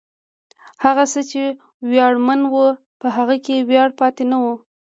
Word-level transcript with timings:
هغه 0.83 1.03
څه 1.11 1.21
چې 1.31 1.43
ویاړمن 1.89 2.39
و، 2.51 2.55
په 3.01 3.07
هغه 3.15 3.35
کې 3.45 3.65
ویاړ 3.69 3.89
پاتې 3.99 4.23
نه 4.31 4.37
و. 4.43 4.45